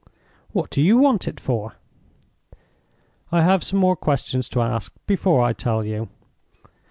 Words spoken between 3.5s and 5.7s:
some more questions to ask before I